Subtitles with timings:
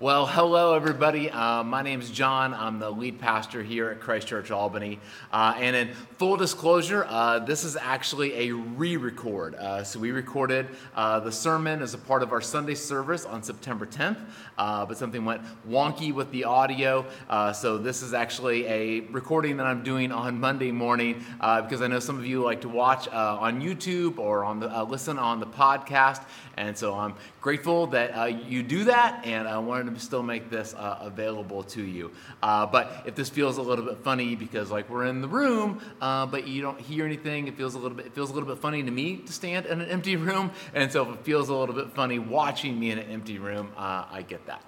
[0.00, 1.28] Well, hello, everybody.
[1.28, 2.54] Uh, my name is John.
[2.54, 5.00] I'm the lead pastor here at Christ Church Albany.
[5.32, 9.56] Uh, and in full disclosure, uh, this is actually a re record.
[9.56, 13.42] Uh, so, we recorded uh, the sermon as a part of our Sunday service on
[13.42, 14.20] September 10th,
[14.56, 17.04] uh, but something went wonky with the audio.
[17.52, 21.98] so, this is actually a recording that I'm doing on Monday morning because I know
[21.98, 26.22] some of you like to watch on YouTube or on the, listen on the podcast.
[26.56, 30.74] And so, I'm grateful that you do that, and I wanted to still make this
[30.74, 32.10] uh, available to you.
[32.42, 35.80] Uh, but if this feels a little bit funny because like we're in the room,
[36.00, 38.48] uh, but you don't hear anything, it feels a little bit it feels a little
[38.48, 40.50] bit funny to me to stand in an empty room.
[40.74, 43.70] And so if it feels a little bit funny watching me in an empty room,
[43.76, 44.62] uh, I get that.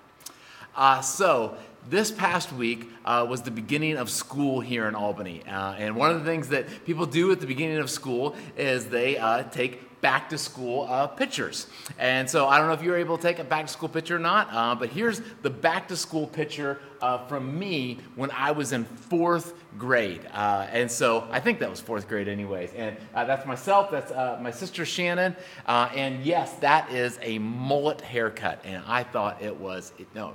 [0.77, 1.57] Uh, so
[1.88, 5.43] this past week uh, was the beginning of school here in Albany.
[5.46, 8.87] Uh, and one of the things that people do at the beginning of school is
[8.87, 11.66] they uh, take back to school uh, pictures.
[11.98, 13.88] And so I don't know if you were able to take a back to school
[13.88, 18.30] picture or not, uh, but here's the back to school picture uh, from me when
[18.30, 20.26] I was in fourth grade.
[20.32, 22.73] Uh, and so I think that was fourth grade, anyways.
[22.74, 25.37] And uh, that's myself, that's uh, my sister Shannon.
[25.66, 28.60] and yes, that is a mullet haircut.
[28.64, 30.35] And I thought it was, it, no,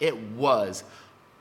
[0.00, 0.82] it was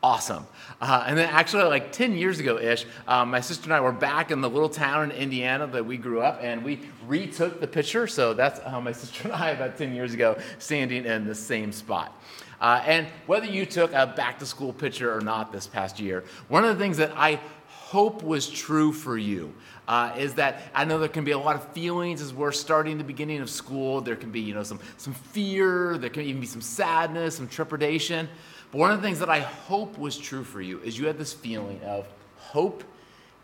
[0.01, 0.45] awesome.
[0.81, 3.91] Uh, and then actually, like 10 years ago ish, um, my sister and I were
[3.91, 7.67] back in the little town in Indiana that we grew up, and we retook the
[7.67, 8.07] picture.
[8.07, 11.71] So that's how my sister and I, about 10 years ago, standing in the same
[11.71, 12.15] spot.
[12.61, 16.25] Uh, and whether you took a back to school picture or not this past year,
[16.49, 19.53] one of the things that I hope was true for you
[19.87, 22.99] uh, is that I know there can be a lot of feelings as we're starting
[22.99, 24.01] the beginning of school.
[24.01, 27.47] There can be, you know, some, some fear, there can even be some sadness, some
[27.47, 28.29] trepidation.
[28.71, 31.17] But one of the things that I hope was true for you is you had
[31.17, 32.83] this feeling of hope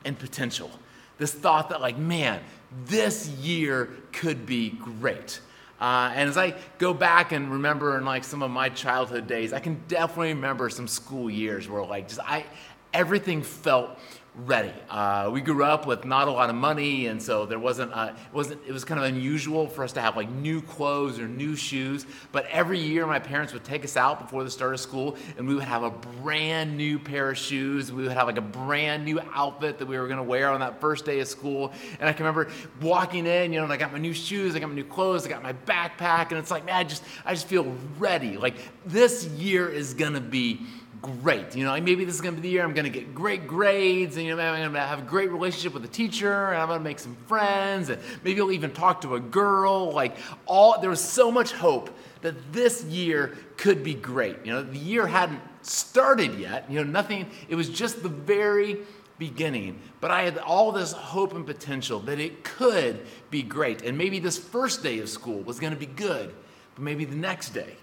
[0.04, 0.70] and potential.
[1.18, 2.42] This thought that, like, man,
[2.86, 5.40] this year could be great.
[5.80, 9.52] Uh, and as I go back and remember in like some of my childhood days,
[9.52, 12.46] I can definitely remember some school years where like just I
[12.94, 14.00] everything felt
[14.44, 14.74] ready.
[14.90, 18.12] Uh, we grew up with not a lot of money, and so there wasn't, uh,
[18.14, 21.28] it wasn't, it was kind of unusual for us to have like new clothes or
[21.28, 22.06] new shoes.
[22.32, 25.48] But every year, my parents would take us out before the start of school, and
[25.48, 27.92] we would have a brand new pair of shoes.
[27.92, 30.60] We would have like a brand new outfit that we were going to wear on
[30.60, 31.72] that first day of school.
[32.00, 34.60] And I can remember walking in, you know, and I got my new shoes, I
[34.60, 37.34] got my new clothes, I got my backpack, and it's like, man, I just, I
[37.34, 38.38] just feel ready.
[38.38, 40.62] Like this year is going to be
[41.06, 41.56] great.
[41.56, 43.48] You know, maybe this is going to be the year I'm going to get great
[43.48, 46.62] grades, and you know, I'm going to have a great relationship with a teacher, and
[46.62, 49.92] I'm going to make some friends, and maybe I'll even talk to a girl.
[49.92, 54.38] Like all, there was so much hope that this year could be great.
[54.44, 56.70] You know, the year hadn't started yet.
[56.70, 57.30] You know, nothing.
[57.48, 58.80] It was just the very
[59.18, 63.82] beginning, but I had all this hope and potential that it could be great.
[63.82, 66.34] And maybe this first day of school was going to be good,
[66.74, 67.76] but maybe the next day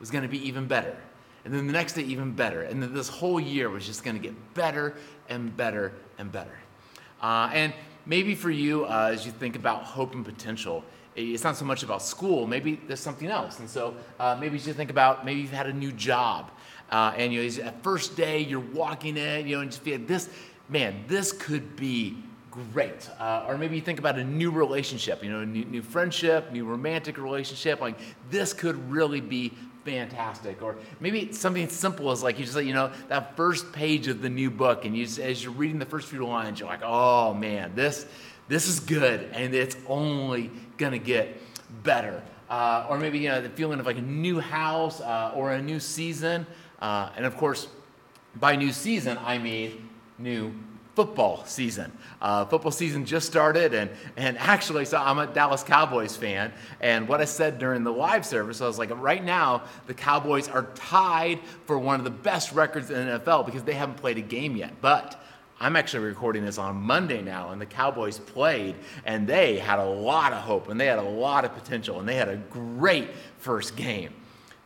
[0.00, 0.96] was going to be even better
[1.44, 2.62] and then the next day even better.
[2.62, 4.94] And then this whole year was just going to get better
[5.28, 6.58] and better and better.
[7.22, 7.72] Uh, and
[8.06, 10.84] maybe for you, uh, as you think about hope and potential,
[11.16, 12.46] it's not so much about school.
[12.46, 13.58] Maybe there's something else.
[13.58, 16.50] And so uh, maybe you think about maybe you've had a new job,
[16.90, 19.98] uh, and you know, at first day you're walking in, you know, and just feel
[19.98, 20.28] like this,
[20.68, 22.16] man, this could be
[22.50, 23.08] great.
[23.18, 26.64] Uh, or maybe you think about a new relationship, you know, new, new friendship, new
[26.64, 27.80] romantic relationship.
[27.80, 27.98] Like
[28.30, 29.52] this could really be
[29.84, 30.62] fantastic.
[30.62, 34.22] Or maybe something simple as like you just like, you know, that first page of
[34.22, 37.34] the new book, and you as you're reading the first few lines, you're like, oh
[37.34, 38.06] man, this
[38.48, 41.40] this is good, and it's only gonna get
[41.82, 42.22] better.
[42.48, 45.62] Uh, or maybe you know the feeling of like a new house uh, or a
[45.62, 46.46] new season,
[46.80, 47.68] uh, and of course,
[48.36, 50.54] by new season I mean new
[50.94, 51.92] football season.
[52.20, 56.52] Uh, football season just started, and, and actually, so I'm a Dallas Cowboys fan.
[56.80, 60.48] And what I said during the live service, I was like, right now, the Cowboys
[60.48, 64.18] are tied for one of the best records in the NFL because they haven't played
[64.18, 64.74] a game yet.
[64.80, 65.22] But
[65.62, 69.84] I'm actually recording this on Monday now, and the Cowboys played, and they had a
[69.84, 73.08] lot of hope, and they had a lot of potential, and they had a great
[73.38, 74.14] first game.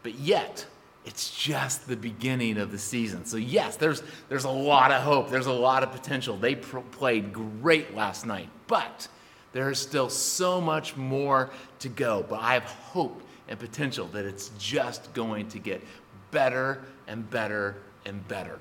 [0.05, 0.67] But yet,
[1.05, 3.25] it's just the beginning of the season.
[3.25, 5.31] So yes, there's there's a lot of hope.
[5.31, 6.37] There's a lot of potential.
[6.37, 9.09] They played great last night, but
[9.53, 11.51] there is still so much more
[11.81, 12.25] to go.
[12.29, 15.83] But I have hope and potential that it's just going to get
[16.31, 17.77] better and better
[18.07, 18.59] and better.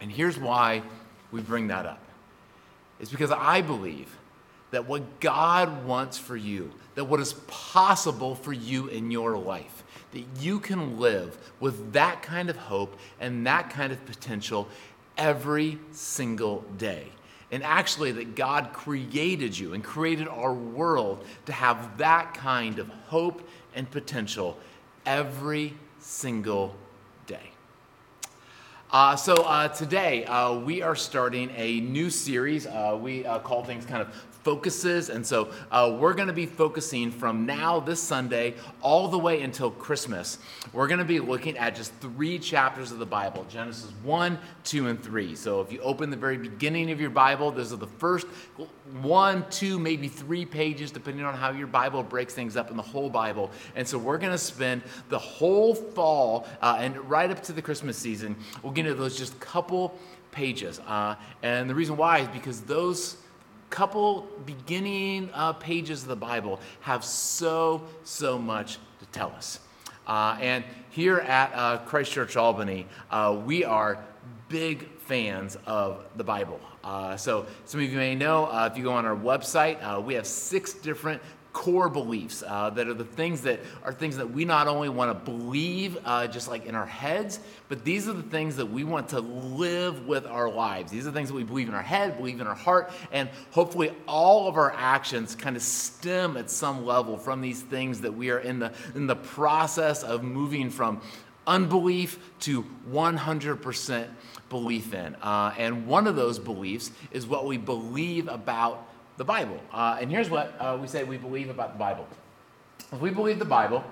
[0.00, 0.82] And here's why
[1.30, 2.00] we bring that up.
[3.00, 4.16] It's because I believe
[4.72, 9.82] that what God wants for you, that what is possible for you in your life
[10.12, 14.68] that you can live with that kind of hope and that kind of potential
[15.18, 17.06] every single day.
[17.50, 22.88] And actually, that God created you and created our world to have that kind of
[22.88, 24.58] hope and potential
[25.04, 26.74] every single
[27.26, 27.50] day.
[28.90, 32.66] Uh, so uh, today uh, we are starting a new series.
[32.66, 35.08] Uh, we uh, call things kind of focuses.
[35.08, 39.42] And so uh, we're going to be focusing from now, this Sunday, all the way
[39.42, 40.38] until Christmas.
[40.72, 44.88] We're going to be looking at just three chapters of the Bible Genesis 1, 2,
[44.88, 45.34] and 3.
[45.34, 48.26] So if you open the very beginning of your Bible, those are the first
[49.00, 52.82] one, two, maybe three pages, depending on how your Bible breaks things up in the
[52.82, 53.50] whole Bible.
[53.74, 57.62] And so we're going to spend the whole fall uh, and right up to the
[57.62, 59.98] Christmas season, we'll get into those just couple
[60.30, 60.80] pages.
[60.80, 63.16] Uh, and the reason why is because those
[63.72, 69.60] couple beginning uh, pages of the Bible have so, so much to tell us.
[70.06, 74.04] Uh, and here at uh, Christ Church Albany, uh, we are
[74.50, 76.60] big fans of the Bible.
[76.84, 80.12] Uh, so, some of you may know uh, if you go on our website, we
[80.14, 81.22] have six different
[81.52, 85.10] core beliefs uh, that are the things that are things that we not only want
[85.10, 88.84] to believe uh, just like in our heads but these are the things that we
[88.84, 90.90] want to live with our lives.
[90.90, 93.28] These are the things that we believe in our head believe in our heart and
[93.50, 98.12] hopefully all of our actions kind of stem at some level from these things that
[98.12, 101.00] we are in the in the process of moving from
[101.46, 104.08] unbelief to 100%
[104.48, 105.14] belief in.
[105.16, 108.88] Uh, and one of those beliefs is what we believe about
[109.22, 109.60] the Bible.
[109.72, 112.08] Uh, and here's what uh, we say we believe about the Bible.
[112.90, 113.84] If we believe the Bible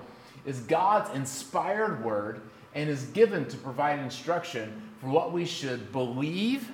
[0.45, 2.41] is God's inspired word
[2.75, 6.69] and is given to provide instruction for what we should believe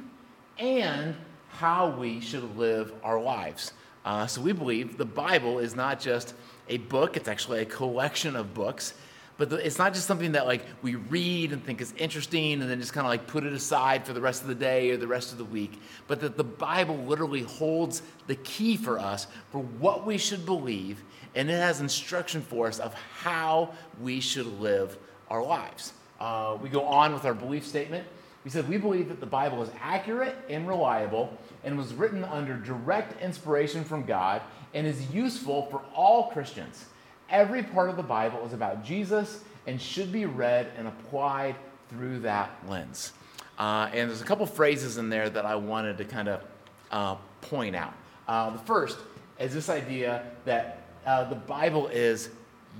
[0.57, 1.13] and
[1.49, 3.73] how we should live our lives.
[4.03, 6.33] Uh, so we believe the Bible is not just
[6.67, 8.95] a book, it's actually a collection of books
[9.37, 12.69] but the, it's not just something that like we read and think is interesting and
[12.69, 14.97] then just kind of like put it aside for the rest of the day or
[14.97, 19.27] the rest of the week but that the bible literally holds the key for us
[19.51, 21.03] for what we should believe
[21.37, 23.69] and it has instruction for us of how
[24.01, 24.97] we should live
[25.29, 25.93] our lives.
[26.19, 28.05] Uh, we go on with our belief statement.
[28.43, 32.55] We said we believe that the bible is accurate and reliable and was written under
[32.55, 34.41] direct inspiration from god
[34.73, 36.85] and is useful for all christians
[37.29, 41.55] Every part of the Bible is about Jesus and should be read and applied
[41.89, 43.13] through that lens.
[43.57, 46.43] Uh, and there's a couple phrases in there that I wanted to kind of
[46.91, 47.93] uh, point out.
[48.27, 48.97] Uh, the first
[49.39, 52.29] is this idea that uh, the Bible is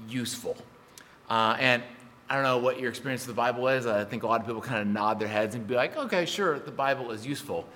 [0.07, 0.55] useful.
[1.29, 1.83] Uh, and
[2.29, 3.85] I don't know what your experience of the Bible is.
[3.85, 6.25] I think a lot of people kind of nod their heads and be like, okay,
[6.25, 7.67] sure, the Bible is useful.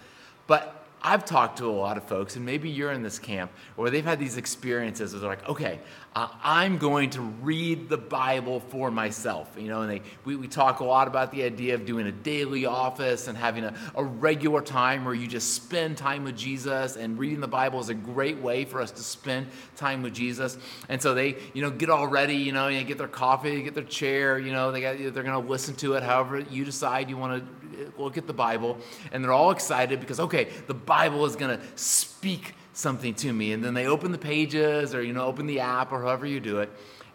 [0.48, 3.90] But I've talked to a lot of folks, and maybe you're in this camp where
[3.90, 5.80] they've had these experiences where they're like, okay,
[6.16, 9.50] uh, I'm going to read the Bible for myself.
[9.58, 12.12] You know, and they, we, we talk a lot about the idea of doing a
[12.12, 16.98] daily office and having a, a regular time where you just spend time with Jesus,
[16.98, 20.58] and reading the Bible is a great way for us to spend time with Jesus.
[20.88, 23.74] And so they, you know, get all ready, you know, you get their coffee, get
[23.74, 27.10] their chair, you know, they got, they're going to listen to it however you decide
[27.10, 27.61] you want to
[27.98, 28.78] look at the Bible,
[29.12, 33.52] and they're all excited because, okay, the Bible is going to speak something to me.
[33.54, 36.40] And then they open the pages or, you know, open the app or however you
[36.40, 36.70] do it,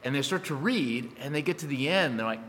[0.05, 2.41] and they start to read, and they get to the end, they're like,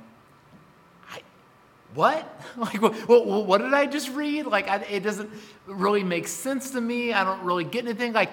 [1.93, 2.33] what?
[2.57, 4.47] Like, what, what, did I just read?
[4.47, 5.29] Like, I, it doesn't
[5.67, 7.13] really make sense to me.
[7.13, 8.13] I don't really get anything.
[8.13, 8.31] Like,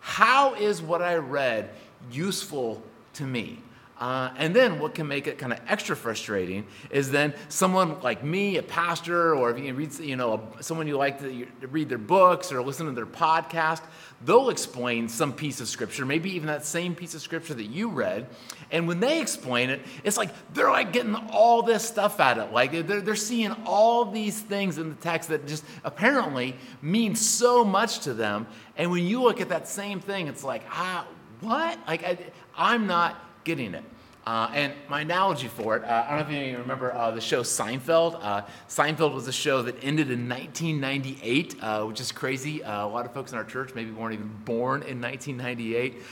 [0.00, 1.70] how is what I read
[2.10, 2.82] useful
[3.14, 3.60] to me?
[4.00, 8.24] Uh, and then what can make it kind of extra frustrating is then someone like
[8.24, 11.98] me, a pastor, or if you read, you know, someone you like to read their
[11.98, 13.82] books or listen to their podcast,
[14.24, 17.88] they'll explain some piece of scripture, maybe even that same piece of scripture that you
[17.88, 18.26] read.
[18.72, 22.52] And when they explain it, it's like they're like getting all this stuff at it.
[22.52, 27.64] Like they're, they're seeing all these things in the text that just apparently mean so
[27.64, 28.48] much to them.
[28.76, 31.06] And when you look at that same thing, it's like, ah,
[31.40, 31.78] what?
[31.86, 32.18] Like I,
[32.56, 33.84] I'm not getting it.
[34.26, 37.20] Uh, and my analogy for it, uh, I don't know if you remember uh, the
[37.20, 38.18] show Seinfeld.
[38.22, 42.64] Uh, Seinfeld was a show that ended in 1998, uh, which is crazy.
[42.64, 46.02] Uh, a lot of folks in our church maybe weren't even born in 1998.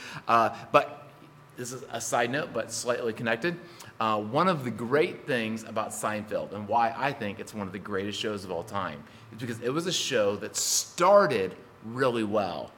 [0.71, 1.09] but
[1.57, 3.57] this is a side note, but slightly connected.
[3.97, 7.79] one of the great things about Seinfeld and why I think it's one of the
[7.79, 12.71] greatest shows of all time is because it was a show that started really well.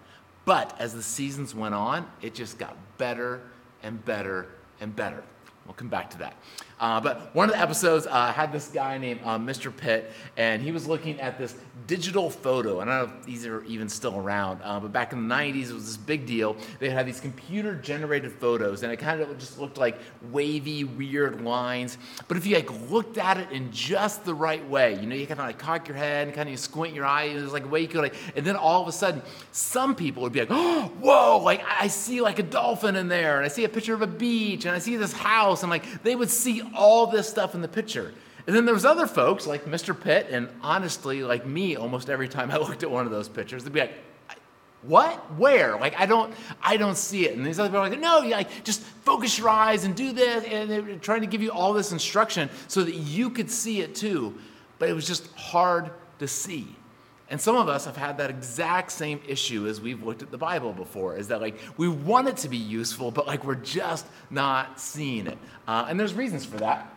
[0.45, 3.41] But as the seasons went on, it just got better
[3.83, 4.47] and better
[4.81, 5.23] and better.
[5.65, 6.35] We'll come back to that.
[6.79, 9.75] Uh, but one of the episodes uh, had this guy named uh, Mr.
[9.75, 11.55] Pitt, and he was looking at this
[11.87, 12.79] digital photo.
[12.79, 15.69] I don't know if these are even still around, uh, but back in the 90s,
[15.69, 16.55] it was this big deal.
[16.79, 19.99] They had these computer generated photos, and it kind of just looked like
[20.31, 21.97] wavy, weird lines.
[22.27, 25.27] But if you like looked at it in just the right way, you know, you
[25.27, 27.65] kind of like cock your head and kind of squint your eye, and there's like
[27.65, 30.39] a way you could like, and then all of a sudden, some people would be
[30.39, 33.69] like, oh, whoa, like I see like a dolphin in there, and I see a
[33.69, 37.07] picture of a beach, and I see this house, and like they would see all
[37.07, 38.13] this stuff in the picture.
[38.47, 39.99] And then there was other folks like Mr.
[39.99, 43.63] Pitt, and honestly, like me, almost every time I looked at one of those pictures,
[43.63, 43.93] they'd be like,
[44.83, 45.35] what?
[45.35, 45.77] Where?
[45.77, 47.35] Like I don't, I don't see it.
[47.35, 50.43] And these other people are like, no, like just focus your eyes and do this,
[50.45, 53.95] and they're trying to give you all this instruction so that you could see it
[53.95, 54.35] too.
[54.77, 56.75] But it was just hard to see.
[57.29, 60.37] And some of us have had that exact same issue as we've looked at the
[60.37, 64.05] Bible before, is that like we want it to be useful, but like we're just
[64.29, 65.37] not seeing it.
[65.67, 66.91] Uh, and there's reasons for that.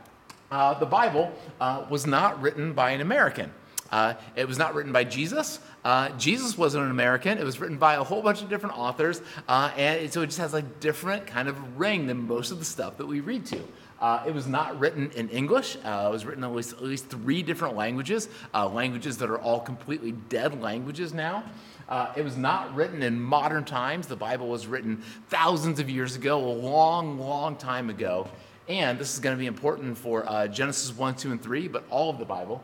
[0.50, 3.52] Uh, the Bible uh, was not written by an American.
[3.90, 5.60] Uh, it was not written by Jesus.
[5.84, 7.38] Uh, Jesus wasn't an American.
[7.38, 10.38] It was written by a whole bunch of different authors, uh, and so it just
[10.38, 13.60] has a different kind of ring than most of the stuff that we read to.
[14.00, 15.76] Uh, it was not written in English.
[15.84, 19.28] Uh, it was written in at least, at least three different languages, uh, languages that
[19.28, 21.42] are all completely dead languages now.
[21.88, 24.06] Uh, it was not written in modern times.
[24.06, 28.28] The Bible was written thousands of years ago, a long, long time ago.
[28.68, 31.84] And this is going to be important for uh, Genesis 1, 2, and 3, but
[31.88, 32.62] all of the Bible,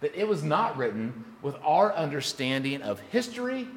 [0.00, 3.68] that it was not written with our understanding of history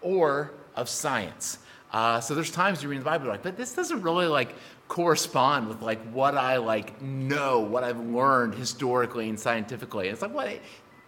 [0.00, 1.58] or of science.
[1.92, 4.54] Uh, so there's times you read the Bible, like, but this doesn't really like
[4.86, 10.08] correspond with like what I like know, what I've learned historically and scientifically.
[10.08, 10.58] it's like what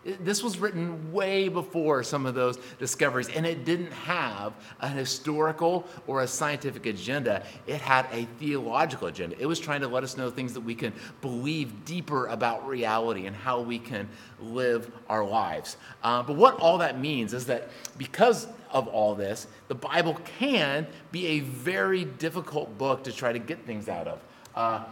[0.05, 5.87] this was written way before some of those discoveries, and it didn't have a historical
[6.07, 7.45] or a scientific agenda.
[7.67, 9.37] It had a theological agenda.
[9.39, 13.27] It was trying to let us know things that we can believe deeper about reality
[13.27, 14.09] and how we can
[14.41, 15.77] live our lives.
[16.03, 20.87] Uh, but what all that means is that because of all this, the Bible can
[21.13, 24.21] be a very difficult book to try to get things out of.
[24.55, 24.85] Uh,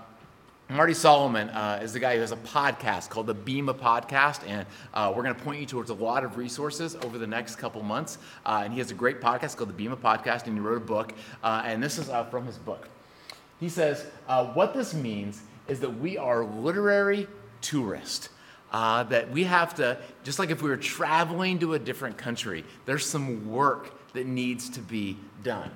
[0.70, 4.66] Marty Solomon uh, is the guy who has a podcast called the Bema Podcast, and
[4.92, 7.82] uh, we're going to point you towards a lot of resources over the next couple
[7.82, 8.18] months.
[8.44, 10.80] Uh, and he has a great podcast called the Bema Podcast, and he wrote a
[10.84, 12.90] book, uh, and this is uh, from his book.
[13.58, 17.28] He says, uh, What this means is that we are literary
[17.62, 18.28] tourists.
[18.70, 23.06] that we have to, just like if we were traveling to a different country, there's
[23.06, 25.70] some work that needs to be done.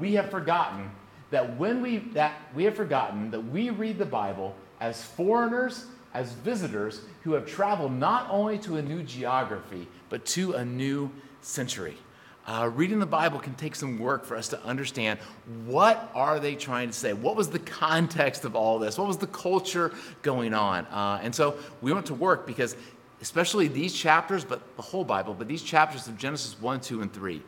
[0.00, 0.90] we have forgotten
[1.32, 6.32] that when we that we have forgotten that we read the Bible as foreigners, as
[6.32, 11.10] visitors who have traveled not only to a new geography, but to a new
[11.40, 11.96] century.
[12.44, 15.18] Uh, reading the Bible can take some work for us to understand
[15.64, 17.12] what are they trying to say.
[17.12, 18.98] What was the context of all this?
[18.98, 20.84] What was the culture going on?
[20.86, 22.76] Uh, and so we went to work because,
[23.20, 27.12] especially these chapters, but the whole Bible, but these chapters of Genesis one, two, and
[27.12, 27.42] three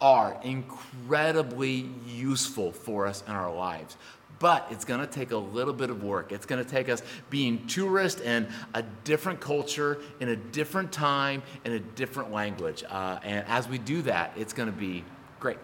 [0.00, 3.96] are incredibly useful for us in our lives.
[4.38, 6.32] But it's going to take a little bit of work.
[6.32, 11.42] It's going to take us being tourists in a different culture, in a different time,
[11.66, 12.82] in a different language.
[12.88, 15.04] Uh, and as we do that, it's going to be
[15.38, 15.58] great.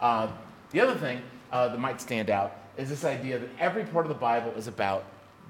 [0.00, 0.28] Uh,
[0.70, 1.20] the other thing
[1.50, 4.68] uh, that might stand out is this idea that every part of the Bible is
[4.68, 5.04] about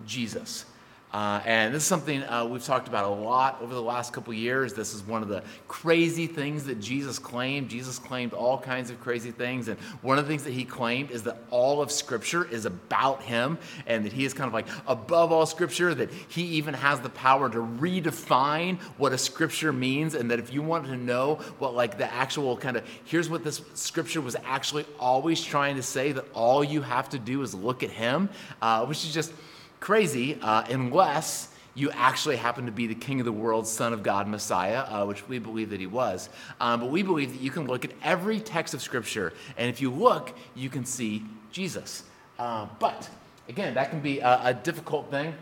[0.06, 0.64] Jesus.
[1.12, 4.32] Uh, and this is something uh, we've talked about a lot over the last couple
[4.32, 4.74] years.
[4.74, 7.68] This is one of the crazy things that Jesus claimed.
[7.68, 9.66] Jesus claimed all kinds of crazy things.
[9.66, 13.22] And one of the things that he claimed is that all of Scripture is about
[13.22, 17.00] him and that he is kind of like above all Scripture, that he even has
[17.00, 20.14] the power to redefine what a Scripture means.
[20.14, 23.42] And that if you wanted to know what, like, the actual kind of here's what
[23.42, 27.52] this Scripture was actually always trying to say, that all you have to do is
[27.52, 28.28] look at him,
[28.62, 29.32] uh, which is just
[29.80, 34.02] crazy uh, unless you actually happen to be the king of the world, son of
[34.02, 36.28] God, Messiah, uh, which we believe that he was.
[36.60, 39.80] Um, but we believe that you can look at every text of Scripture, and if
[39.80, 42.02] you look, you can see Jesus.
[42.38, 43.08] Uh, but
[43.48, 45.34] again, that can be a, a difficult thing.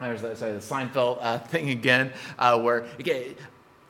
[0.00, 3.34] There's the, sorry, the Seinfeld uh, thing again, uh, where again,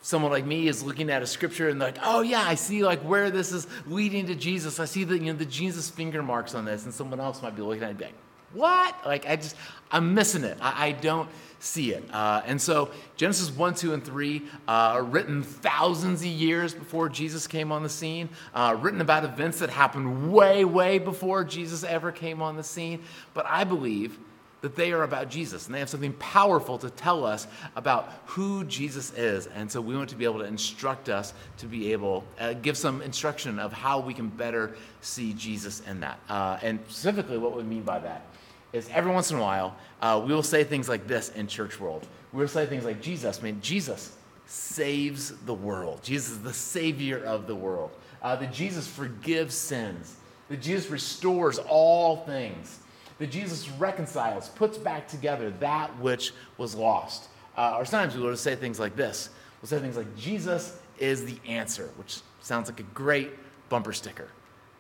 [0.03, 3.01] someone like me is looking at a scripture and like, oh yeah, I see like
[3.01, 4.79] where this is leading to Jesus.
[4.79, 7.57] I see the you know the Jesus finger marks on this, and someone else might
[7.57, 8.15] be looking at it and be like,
[8.55, 8.95] what?
[9.05, 9.57] Like, I just,
[9.91, 10.57] I'm missing it.
[10.61, 11.29] I, I don't
[11.61, 12.05] see it.
[12.13, 17.09] Uh, and so, Genesis 1, 2, and 3 uh, are written thousands of years before
[17.09, 21.85] Jesus came on the scene, uh, written about events that happened way, way before Jesus
[21.85, 23.03] ever came on the scene.
[23.33, 24.19] But I believe
[24.61, 27.47] that they are about Jesus and they have something powerful to tell us
[27.77, 29.47] about who Jesus is.
[29.49, 32.79] And so we want to be able to instruct us to be able, uh, give
[32.79, 36.19] some instruction of how we can better see Jesus in that.
[36.31, 38.25] Uh, and specifically, what we mean by that
[38.75, 41.79] is every once in a while, uh, we will say things like this in church
[41.79, 42.07] world.
[42.33, 44.17] We will say things like, Jesus, I mean, Jesus
[44.47, 46.03] saves the world.
[46.03, 47.93] Jesus is the savior of the world.
[48.21, 50.17] Uh, that Jesus forgives sins.
[50.49, 52.81] That Jesus restores all things.
[53.19, 57.29] That Jesus reconciles, puts back together that which was lost.
[57.57, 59.31] Uh, or sometimes we will say things like this.
[59.63, 63.31] We'll say things like, Jesus is the answer, which sounds like a great
[63.69, 64.29] bumper sticker.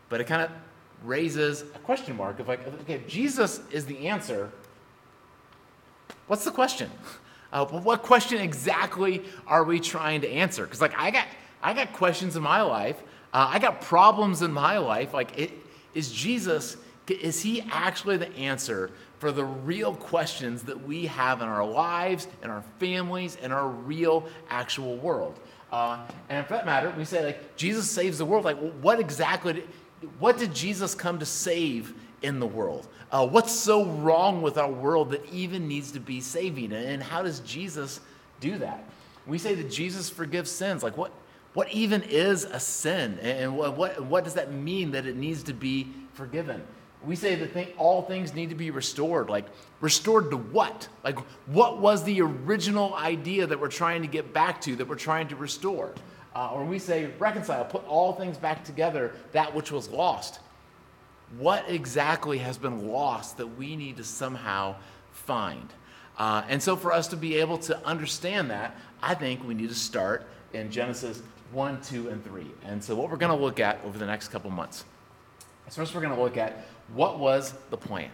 [0.08, 0.50] But it kind of
[1.04, 4.50] raises a question mark of like, okay, Jesus is the answer,
[6.26, 6.90] what's the question?
[7.52, 10.64] Uh, what question exactly are we trying to answer?
[10.64, 11.26] Because like I got,
[11.62, 13.00] I got questions in my life.
[13.32, 15.14] Uh, I got problems in my life.
[15.14, 15.52] Like, it,
[15.94, 16.76] is Jesus?
[17.08, 22.28] Is he actually the answer for the real questions that we have in our lives,
[22.42, 25.38] in our families, in our real, actual world?
[25.72, 28.44] Uh, and for that matter, we say like Jesus saves the world.
[28.44, 29.64] Like, well, what exactly?
[30.18, 32.88] What did Jesus come to save in the world?
[33.10, 36.72] Uh, what's so wrong with our world that even needs to be saving?
[36.72, 38.00] And how does Jesus
[38.40, 38.84] do that?
[39.26, 40.82] We say that Jesus forgives sins.
[40.82, 41.12] Like, what,
[41.54, 43.18] what even is a sin?
[43.20, 46.62] And what, what, what does that mean that it needs to be forgiven?
[47.04, 49.28] We say that thing, all things need to be restored.
[49.28, 49.46] Like,
[49.80, 50.88] restored to what?
[51.04, 54.94] Like, what was the original idea that we're trying to get back to, that we're
[54.96, 55.94] trying to restore?
[56.34, 60.40] Uh, or we say, reconcile, put all things back together, that which was lost
[61.38, 64.76] what exactly has been lost that we need to somehow
[65.12, 65.72] find.
[66.16, 69.68] Uh, and so, for us to be able to understand that, I think we need
[69.68, 72.46] to start in Genesis 1, 2, and 3.
[72.64, 74.84] And so, what we're going to look at over the next couple months
[75.66, 78.10] is first, we're going to look at what was the plan.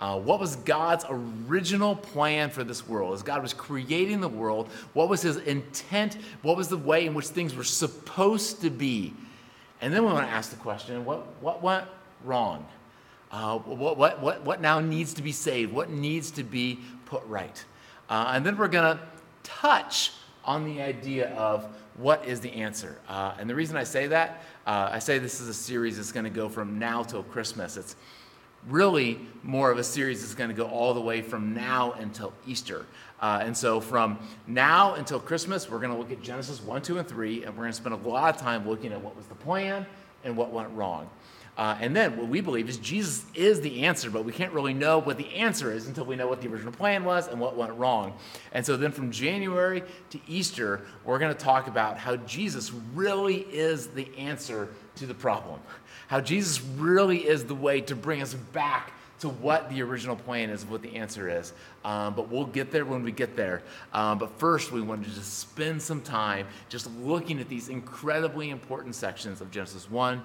[0.00, 3.12] Uh, what was God's original plan for this world?
[3.12, 6.16] As God was creating the world, what was his intent?
[6.40, 9.12] What was the way in which things were supposed to be?
[9.82, 11.86] And then we want to ask the question what, what went
[12.24, 12.66] wrong?
[13.30, 15.72] Uh, what, what, what, what now needs to be saved?
[15.72, 17.62] What needs to be put right?
[18.08, 19.02] Uh, and then we're going to
[19.42, 20.12] touch
[20.44, 22.98] on the idea of what is the answer.
[23.06, 26.10] Uh, and the reason I say that, uh, I say this is a series that's
[26.12, 27.76] going to go from now till Christmas.
[27.76, 27.96] It's
[28.68, 32.32] really more of a series that's going to go all the way from now until
[32.46, 32.86] Easter.
[33.20, 36.98] Uh, and so from now until Christmas, we're going to look at Genesis 1, 2,
[36.98, 39.26] and 3, and we're going to spend a lot of time looking at what was
[39.26, 39.86] the plan
[40.24, 41.08] and what went wrong.
[41.60, 44.72] Uh, and then what we believe is Jesus is the answer, but we can't really
[44.72, 47.54] know what the answer is until we know what the original plan was and what
[47.54, 48.14] went wrong.
[48.52, 53.40] And so then from January to Easter, we're going to talk about how Jesus really
[53.52, 55.60] is the answer to the problem,
[56.10, 60.50] how Jesus really is the way to bring us back to what the original plan
[60.50, 61.52] is, what the answer is.
[61.84, 63.62] Um, but we'll get there when we get there.
[63.92, 68.50] Um, but first, we wanted to just spend some time just looking at these incredibly
[68.50, 70.20] important sections of Genesis 1,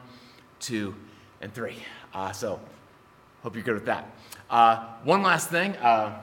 [0.60, 0.96] 2,
[1.42, 1.76] and three.
[2.16, 2.60] Uh, so,
[3.44, 4.10] hope you're good with that.
[4.50, 5.76] Uh, one last thing.
[5.76, 6.20] Uh,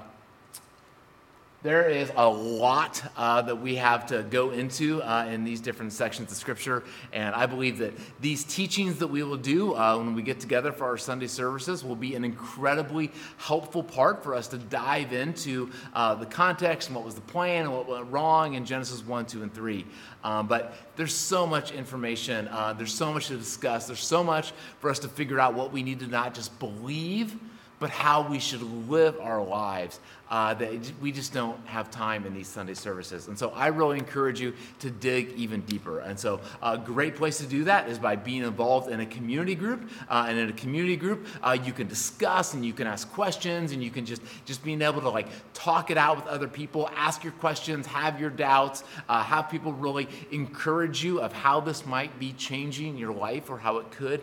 [1.62, 5.92] there is a lot uh, that we have to go into uh, in these different
[5.92, 10.14] sections of Scripture, and I believe that these teachings that we will do uh, when
[10.14, 14.48] we get together for our Sunday services will be an incredibly helpful part for us
[14.48, 18.54] to dive into uh, the context and what was the plan and what went wrong
[18.54, 19.86] in Genesis 1, 2, and 3.
[20.24, 24.52] Um, but there's so much information, uh, there's so much to discuss, there's so much
[24.80, 27.36] for us to figure out what we need to not just believe
[27.82, 29.98] but how we should live our lives.
[30.30, 30.70] Uh, that
[31.02, 33.28] we just don't have time in these Sunday services.
[33.28, 35.98] And so I really encourage you to dig even deeper.
[35.98, 39.54] And so a great place to do that is by being involved in a community
[39.54, 39.90] group.
[40.08, 43.72] Uh, and in a community group, uh, you can discuss and you can ask questions
[43.72, 46.88] and you can just, just being able to like talk it out with other people,
[46.96, 51.84] ask your questions, have your doubts, uh, have people really encourage you of how this
[51.84, 54.22] might be changing your life or how it could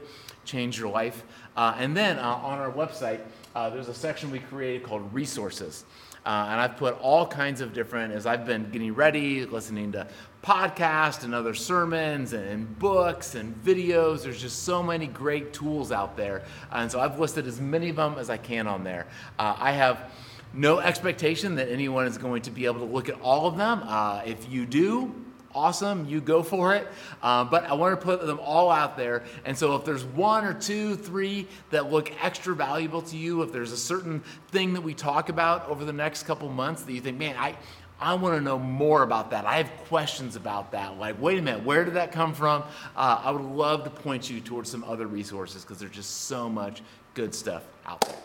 [0.50, 1.24] change your life.
[1.56, 3.22] Uh, and then uh, on our website,
[3.56, 5.86] uh, there's a section we created called resources.
[6.26, 10.08] Uh, and I've put all kinds of different, as I've been getting ready, listening to
[10.44, 14.24] podcasts and other sermons and, books and videos.
[14.24, 16.44] There's just so many great tools out there.
[16.72, 19.08] And so I've listed as many of them as I can on there.
[19.38, 20.12] Uh, I have
[20.54, 23.82] no expectation that anyone is going to be able to look at all of them.
[23.86, 25.14] Uh, if you do,
[25.54, 26.88] awesome, you go for it.
[27.22, 29.24] Uh, but I want to put them all out there.
[29.46, 33.52] And so if there's one or two, three that look extra valuable to you, if
[33.52, 37.02] there's a certain thing that we talk about over the next couple months that you
[37.02, 37.56] think, man, I,
[38.00, 39.46] I want to know more about that.
[39.46, 40.98] I have questions about that.
[40.98, 42.64] Like, wait a minute, where did that come from?
[42.96, 46.48] Uh, I would love to point you towards some other resources because there's just so
[46.48, 46.82] much
[47.14, 48.16] good stuff out there.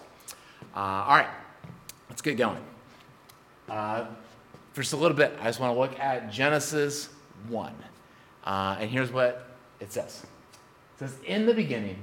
[0.76, 1.30] Uh, all right,
[2.08, 2.62] let's get going.
[3.68, 4.06] Uh,
[4.72, 7.08] for just a little bit, I just want to look at Genesis
[7.48, 7.74] 1.
[8.44, 9.48] Uh, and here's what
[9.80, 10.22] it says
[10.94, 11.98] It says, In the beginning,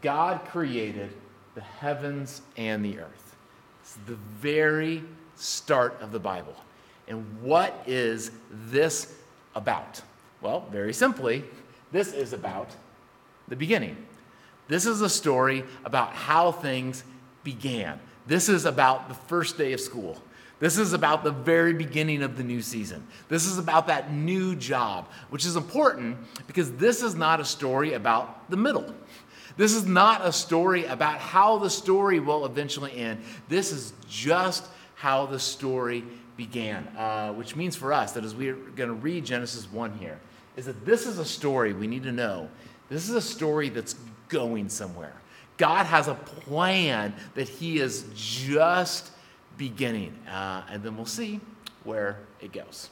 [0.00, 1.10] God created
[1.54, 3.36] the heavens and the earth.
[3.82, 5.02] It's the very
[5.36, 6.54] start of the Bible.
[7.08, 9.14] And what is this
[9.54, 10.00] about?
[10.40, 11.44] Well, very simply,
[11.90, 12.70] this is about
[13.48, 13.96] the beginning.
[14.68, 17.04] This is a story about how things
[17.44, 18.00] began.
[18.26, 20.22] This is about the first day of school.
[20.62, 23.04] This is about the very beginning of the new season.
[23.28, 27.94] This is about that new job, which is important because this is not a story
[27.94, 28.94] about the middle.
[29.56, 33.22] This is not a story about how the story will eventually end.
[33.48, 36.04] This is just how the story
[36.36, 40.20] began, uh, which means for us that as we're going to read Genesis 1 here,
[40.54, 42.48] is that this is a story we need to know.
[42.88, 43.96] This is a story that's
[44.28, 45.14] going somewhere.
[45.56, 49.10] God has a plan that He is just
[49.56, 51.40] beginning, uh, and then we'll see
[51.84, 52.90] where it goes.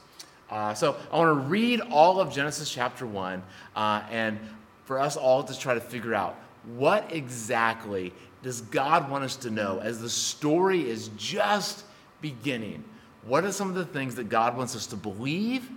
[0.49, 3.41] Uh, so I want to read all of Genesis chapter 1
[3.75, 4.37] uh, and
[4.83, 6.35] for us all to try to figure out
[6.75, 11.85] what exactly does God want us to know as the story is just
[12.19, 12.83] beginning?
[13.25, 15.69] What are some of the things that God wants us to believe?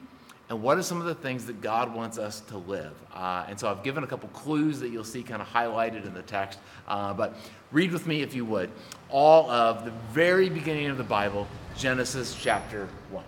[0.50, 2.92] And what are some of the things that God wants us to live?
[3.14, 6.12] Uh, and so I've given a couple clues that you'll see kind of highlighted in
[6.12, 6.58] the text.
[6.86, 7.36] Uh, but
[7.72, 8.70] read with me, if you would,
[9.08, 13.24] all of the very beginning of the Bible, Genesis chapter 1.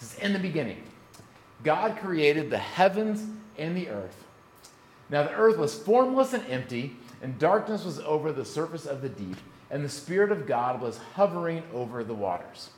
[0.00, 0.82] This is in the beginning.
[1.62, 3.24] God created the heavens
[3.56, 4.24] and the earth.
[5.10, 9.08] Now the earth was formless and empty, and darkness was over the surface of the
[9.08, 9.36] deep,
[9.70, 12.70] and the Spirit of God was hovering over the waters.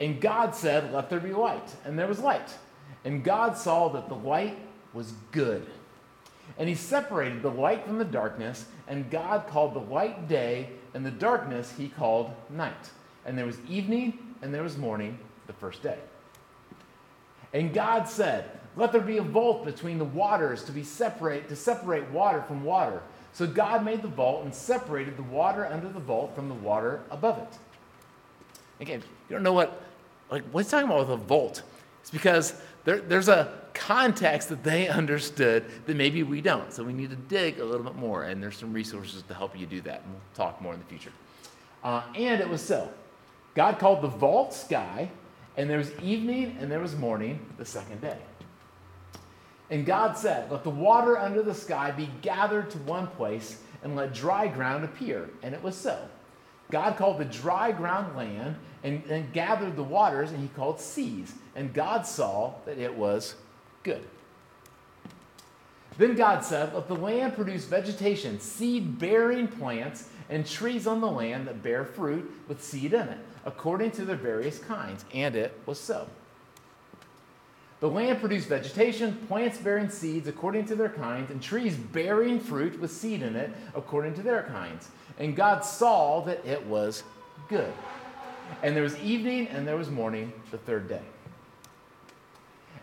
[0.00, 1.74] And God said, Let there be light.
[1.84, 2.54] And there was light.
[3.04, 4.58] And God saw that the light
[4.92, 5.66] was good.
[6.58, 11.04] And he separated the light from the darkness, and God called the light day, and
[11.04, 12.90] the darkness he called night.
[13.24, 15.98] And there was evening, and there was morning, the first day.
[17.52, 21.56] And God said, Let there be a vault between the waters to be separate to
[21.56, 23.02] separate water from water.
[23.32, 27.00] So God made the vault and separated the water under the vault from the water
[27.10, 27.58] above it.
[28.80, 29.02] Again,
[29.32, 29.82] you don't know what
[30.30, 31.62] like what's talking about with a vault?
[32.02, 36.70] It's because there, there's a context that they understood that maybe we don't.
[36.70, 39.58] So we need to dig a little bit more, and there's some resources to help
[39.58, 40.02] you do that.
[40.02, 41.12] And we'll talk more in the future.
[41.82, 42.90] Uh, and it was so.
[43.54, 45.10] God called the vault sky,
[45.56, 48.18] and there was evening and there was morning the second day.
[49.70, 53.96] And God said, Let the water under the sky be gathered to one place, and
[53.96, 55.30] let dry ground appear.
[55.42, 55.98] And it was so.
[56.70, 61.34] God called the dry ground land and, and gathered the waters, and he called seas.
[61.54, 63.34] And God saw that it was
[63.82, 64.04] good.
[65.98, 71.10] Then God said, Let the land produce vegetation, seed bearing plants, and trees on the
[71.10, 75.04] land that bear fruit with seed in it according to their various kinds.
[75.12, 76.08] And it was so.
[77.80, 82.80] The land produced vegetation, plants bearing seeds according to their kinds, and trees bearing fruit
[82.80, 84.88] with seed in it according to their kinds.
[85.18, 87.02] And God saw that it was
[87.48, 87.72] good.
[88.62, 91.02] And there was evening and there was morning the third day.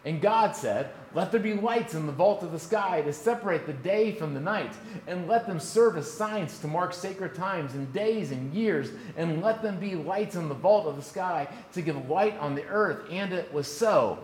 [0.05, 3.65] And God said, Let there be lights in the vault of the sky to separate
[3.65, 4.73] the day from the night,
[5.08, 9.41] and let them serve as signs to mark sacred times and days and years, and
[9.41, 12.65] let them be lights in the vault of the sky to give light on the
[12.67, 13.08] earth.
[13.12, 14.19] And it was so.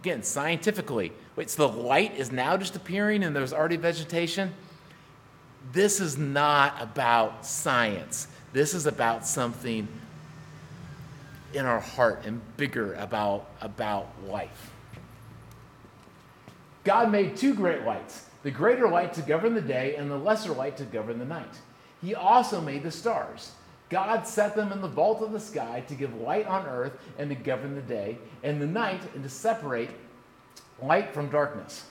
[0.00, 1.12] Again, scientifically.
[1.34, 4.52] Wait, so the light is now just appearing and there's already vegetation?
[5.72, 8.28] This is not about science.
[8.52, 9.88] This is about something
[11.54, 14.70] in our heart and bigger about, about life.
[16.84, 20.52] God made two great lights the greater light to govern the day, and the lesser
[20.52, 21.58] light to govern the night.
[22.02, 23.52] He also made the stars.
[23.88, 27.30] God set them in the vault of the sky to give light on earth and
[27.30, 29.88] to govern the day and the night and to separate
[30.82, 31.86] light from darkness.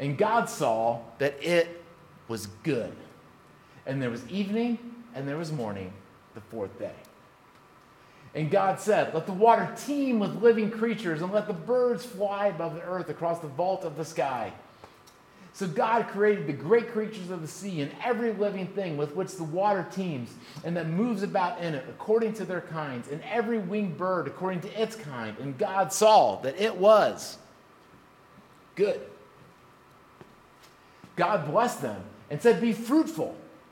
[0.00, 1.82] And God saw that it
[2.26, 2.94] was good.
[3.86, 4.78] And there was evening
[5.14, 5.92] and there was morning,
[6.34, 6.94] the fourth day.
[8.34, 12.48] And God said, Let the water teem with living creatures, and let the birds fly
[12.48, 14.52] above the earth across the vault of the sky.
[15.54, 19.34] So God created the great creatures of the sea and every living thing with which
[19.34, 20.30] the water teems
[20.62, 24.60] and that moves about in it according to their kinds, and every winged bird according
[24.60, 25.36] to its kind.
[25.38, 27.38] And God saw that it was
[28.76, 29.00] good.
[31.16, 33.34] God blessed them and said, Be fruitful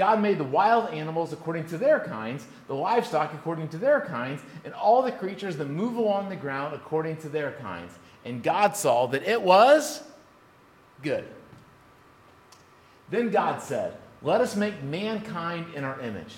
[0.00, 4.40] God made the wild animals according to their kinds, the livestock according to their kinds,
[4.64, 7.92] and all the creatures that move along the ground according to their kinds.
[8.24, 10.02] And God saw that it was
[11.02, 11.26] good.
[13.10, 16.34] Then God said, Let us make mankind in our image,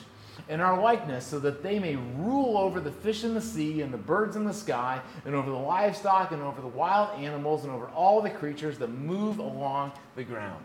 [0.48, 3.94] in our likeness, so that they may rule over the fish in the sea, and
[3.94, 7.72] the birds in the sky, and over the livestock, and over the wild animals, and
[7.72, 10.64] over all the creatures that move along the ground.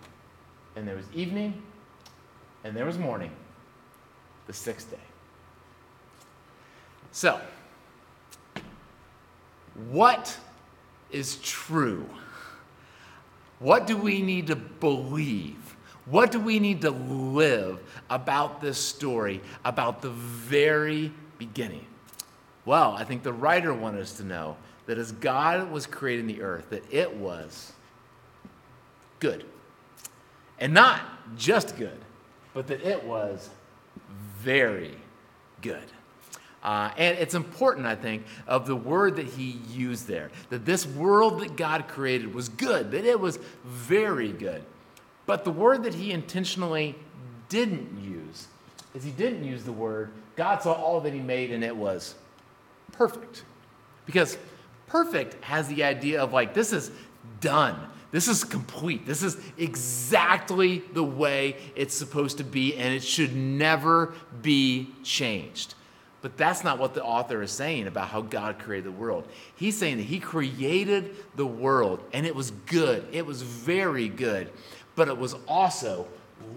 [0.75, 1.61] And there was evening,
[2.63, 3.31] and there was morning,
[4.47, 4.97] the sixth day.
[7.11, 7.39] So,
[9.89, 10.37] what
[11.11, 12.07] is true?
[13.59, 15.75] What do we need to believe?
[16.05, 17.79] What do we need to live
[18.09, 21.85] about this story, about the very beginning?
[22.65, 26.41] Well, I think the writer wanted us to know that as God was creating the
[26.41, 27.73] earth, that it was
[29.19, 29.45] good.
[30.61, 31.01] And not
[31.35, 31.99] just good,
[32.53, 33.49] but that it was
[34.39, 34.95] very
[35.61, 35.83] good.
[36.63, 40.85] Uh, and it's important, I think, of the word that he used there that this
[40.85, 44.63] world that God created was good, that it was very good.
[45.25, 46.95] But the word that he intentionally
[47.49, 48.47] didn't use
[48.93, 52.15] is he didn't use the word God saw all that he made and it was
[52.93, 53.43] perfect.
[54.05, 54.37] Because
[54.87, 56.91] perfect has the idea of like, this is
[57.39, 57.77] done.
[58.11, 59.05] This is complete.
[59.05, 65.75] This is exactly the way it's supposed to be, and it should never be changed.
[66.21, 69.27] But that's not what the author is saying about how God created the world.
[69.55, 73.07] He's saying that He created the world and it was good.
[73.11, 74.51] It was very good,
[74.95, 76.07] but it was also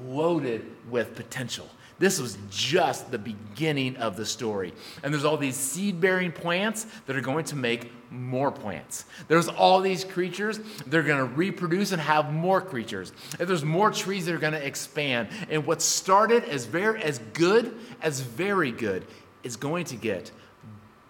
[0.04, 1.68] loaded with potential.
[1.98, 4.72] This was just the beginning of the story.
[5.02, 9.04] And there's all these seed bearing plants that are going to make more plants.
[9.28, 13.12] There's all these creatures, they're going to reproduce and have more creatures.
[13.38, 15.28] And there's more trees that are going to expand.
[15.50, 19.06] And what started as very as good as very good
[19.42, 20.32] is going to get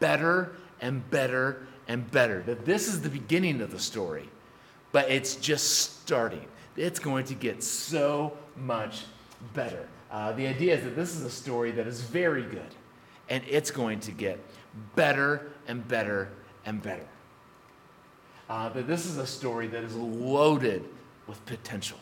[0.01, 2.43] better and better and better.
[2.43, 4.29] That this is the beginning of the story,
[4.93, 6.45] but it's just starting.
[6.77, 9.05] It's going to get so much
[9.55, 9.89] better.
[10.15, 12.75] Uh, the idea is that this is a story that is very good,
[13.29, 14.39] and it's going to get
[14.95, 16.29] better and better
[16.65, 17.07] and better.
[18.49, 20.85] Uh, that this is a story that is loaded
[21.27, 21.99] with potential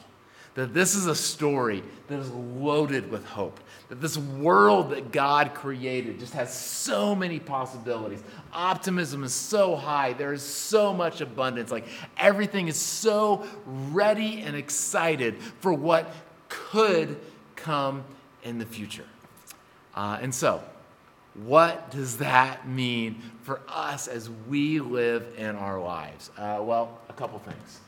[0.55, 3.59] that this is a story that is loaded with hope.
[3.89, 8.23] That this world that God created just has so many possibilities.
[8.53, 10.13] Optimism is so high.
[10.13, 11.71] There is so much abundance.
[11.71, 11.87] Like
[12.19, 16.13] everything is so ready and excited for what
[16.49, 17.19] could
[17.63, 18.05] come
[18.43, 19.07] in the future.
[19.95, 20.63] Uh, and so,
[21.35, 26.31] what does that mean for us as we live in our lives?
[26.37, 27.81] Uh, well, a couple things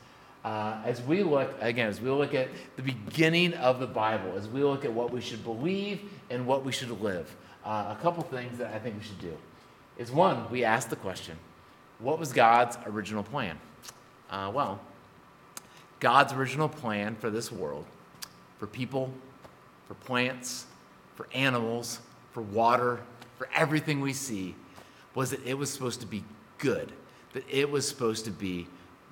[0.45, 4.47] uh, as we look, again, as we look at the beginning of the Bible, as
[4.47, 7.35] we look at what we should believe and what we should live,
[7.65, 9.35] uh, a couple things that I think we should do
[9.97, 11.35] is one, we ask the question,
[11.97, 13.57] what was God's original plan?
[14.29, 14.79] Uh, well,
[15.99, 17.87] God's original plan for this world,
[18.59, 19.09] for people,
[19.87, 20.65] for plants,
[21.15, 21.99] for animals,
[22.31, 23.01] for water,
[23.37, 24.55] for everything we see,
[25.13, 26.23] was that it was supposed to be
[26.57, 26.91] good,
[27.33, 28.67] that it was supposed to be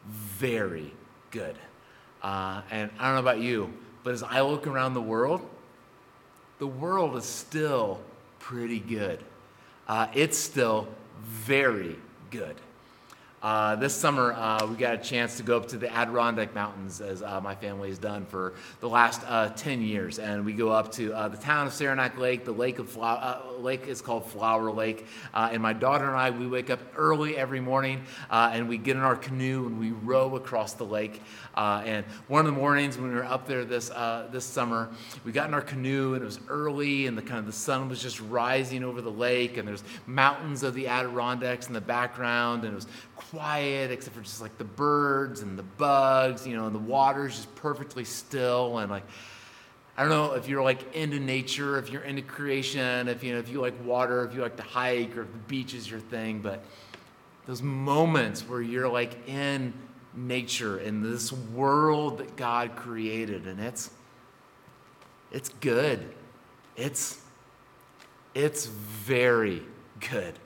[0.07, 0.93] very
[1.31, 1.55] good.
[2.21, 5.47] Uh, and I don't know about you, but as I look around the world,
[6.59, 8.01] the world is still
[8.39, 9.19] pretty good.
[9.87, 10.87] Uh, it's still
[11.23, 11.97] very
[12.31, 12.55] good.
[13.43, 17.01] Uh, this summer, uh, we got a chance to go up to the Adirondack Mountains,
[17.01, 20.17] as uh, my family has done for the last uh, 10 years.
[20.17, 22.45] And we go up to uh, the town of Saranac Lake.
[22.45, 25.05] The lake, of uh, lake is called Flower Lake.
[25.33, 29.01] and my daughter and I, we wake up early every morning and we get in
[29.01, 31.21] our canoe and we row across the lake.
[31.57, 33.89] and one of the mornings when we were up there this,
[34.31, 34.89] this summer,
[35.25, 37.89] we got in our canoe and it was early and the kind of the sun
[37.89, 42.63] was just rising over the lake and there's mountains of the Adirondacks in the background
[42.63, 42.87] and it was
[43.29, 47.35] quiet except for just like the birds and the bugs, you know, and the water's
[47.35, 49.03] just perfectly still and like
[49.95, 53.39] I don't know if you're like into nature, if you're into creation, if you know
[53.39, 55.99] if you like water, if you like to hike, or if the beach is your
[55.99, 56.63] thing, but
[57.45, 59.73] those moments where you're like in
[60.15, 63.91] nature in this world that God created, and it's
[65.31, 66.13] it's good.
[66.75, 67.21] It's
[68.33, 69.61] it's very
[69.99, 70.39] good.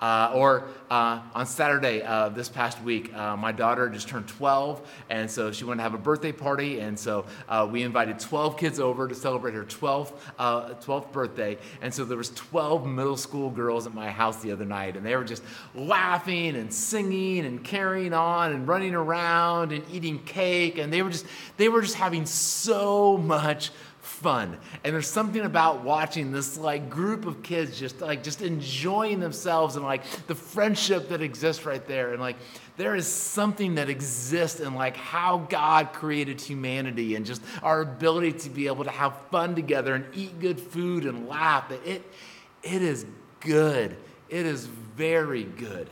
[0.00, 4.88] Uh, or uh, on Saturday uh, this past week, uh, my daughter just turned 12,
[5.10, 8.56] and so she wanted to have a birthday party, and so uh, we invited 12
[8.56, 11.58] kids over to celebrate her 12th, 12th uh, birthday.
[11.82, 15.04] And so there was 12 middle school girls at my house the other night, and
[15.04, 15.42] they were just
[15.74, 21.10] laughing and singing and carrying on and running around and eating cake, and they were
[21.10, 23.70] just they were just having so much
[24.20, 24.58] fun.
[24.84, 29.76] And there's something about watching this like group of kids just like just enjoying themselves
[29.76, 32.12] and like the friendship that exists right there.
[32.12, 32.36] And like
[32.76, 38.32] there is something that exists in like how God created humanity and just our ability
[38.32, 41.70] to be able to have fun together and eat good food and laugh.
[41.70, 42.04] It
[42.62, 43.06] it is
[43.40, 43.96] good.
[44.28, 45.88] It is very good.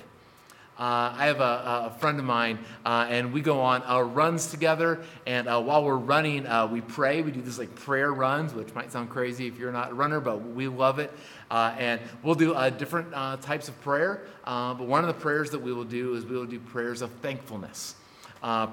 [0.78, 4.46] Uh, I have a, a, friend of mine, uh, and we go on uh, runs
[4.46, 5.00] together.
[5.26, 7.20] And uh, while we're running, uh, we pray.
[7.20, 10.20] We do these like prayer runs, which might sound crazy if you're not a runner,
[10.20, 11.12] but we love it.
[11.50, 13.10] Uh, and we'll do different
[13.42, 14.22] types of prayer.
[14.44, 17.10] but one of the prayers that we will do is we will do prayers of
[17.22, 17.96] thankfulness,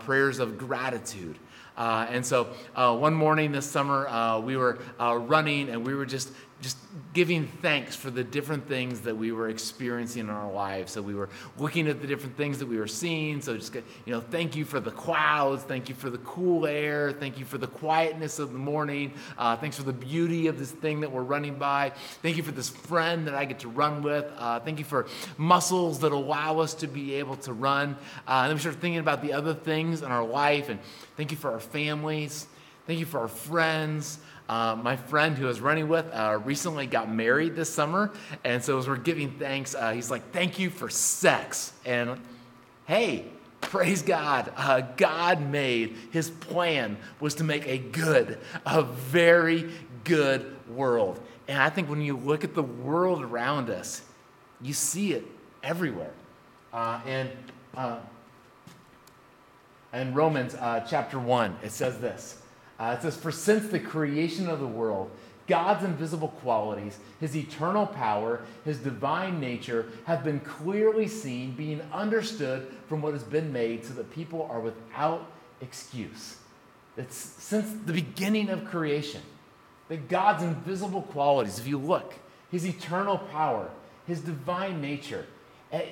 [0.01, 1.39] prayers of gratitude.
[1.75, 6.29] and so one morning this summer, we were running, and we were just
[6.61, 6.77] just
[7.13, 10.93] giving thanks for the different things that we were experiencing in our lives.
[10.93, 13.41] So we were looking at the different things that we were seeing.
[13.41, 15.63] So just, you know, thank you for the clouds.
[15.63, 17.11] Thank you for the cool air.
[17.11, 19.13] Thank you for the quietness of the morning.
[19.37, 21.91] Uh, thanks for the beauty of this thing that we're running by.
[22.21, 24.25] Thank you for this friend that I get to run with.
[24.37, 27.97] Uh, thank you for muscles that allow us to be able to run.
[28.27, 30.69] Uh, and then we start thinking about the other things in our life.
[30.69, 30.79] And
[31.17, 32.47] thank you for our families.
[32.87, 34.19] Thank you for our friends.
[34.47, 38.11] Uh, my friend who I was running with uh, recently got married this summer.
[38.43, 41.73] And so as we're giving thanks, uh, he's like, Thank you for sex.
[41.83, 42.19] And
[42.85, 43.25] hey,
[43.61, 44.51] praise God.
[44.55, 49.71] Uh, God made his plan was to make a good, a very
[50.03, 51.19] good world.
[51.47, 54.03] And I think when you look at the world around us,
[54.61, 55.25] you see it
[55.63, 56.13] everywhere.
[56.71, 57.29] Uh, and
[57.75, 57.97] uh,
[59.93, 60.55] in Romans
[60.87, 62.41] chapter 1, it says this.
[62.79, 65.11] Uh, it says, For since the creation of the world,
[65.47, 72.67] God's invisible qualities, his eternal power, his divine nature have been clearly seen, being understood
[72.87, 76.37] from what has been made, so that people are without excuse.
[76.97, 79.21] It's since the beginning of creation
[79.87, 82.15] that God's invisible qualities, if you look,
[82.49, 83.69] his eternal power,
[84.07, 85.25] his divine nature,
[85.71, 85.89] eh,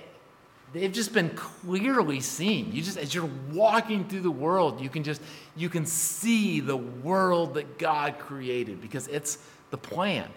[0.74, 2.72] they've just been clearly seen.
[2.72, 5.22] You just as you're walking through the world, you can just
[5.56, 9.38] you can see the world that God created because it's
[9.70, 10.28] the plan.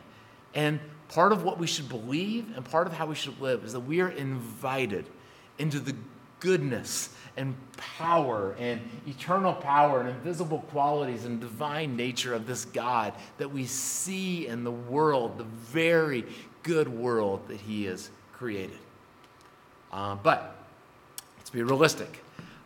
[0.55, 3.72] And part of what we should believe and part of how we should live is
[3.72, 5.07] that we are invited
[5.59, 5.94] into the
[6.40, 13.12] goodness and power and eternal power and invisible qualities and divine nature of this God
[13.38, 16.25] that we see in the world, the very
[16.62, 18.79] good world that He has created.
[19.92, 20.57] Uh, but
[21.38, 22.22] let's be realistic.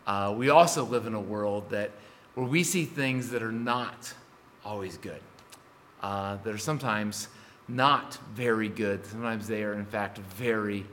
[0.07, 1.91] Uh, we also live in a world that
[2.33, 4.13] where we see things that are not
[4.63, 5.21] always good,
[6.01, 7.27] uh, that are sometimes
[7.67, 9.05] not very good.
[9.05, 10.85] Sometimes they are, in fact, very